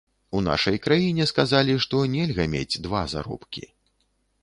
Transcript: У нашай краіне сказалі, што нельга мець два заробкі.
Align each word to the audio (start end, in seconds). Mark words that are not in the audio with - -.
У 0.37 0.39
нашай 0.45 0.79
краіне 0.85 1.27
сказалі, 1.33 1.77
што 1.87 2.01
нельга 2.17 2.51
мець 2.57 2.81
два 2.89 3.07
заробкі. 3.15 3.67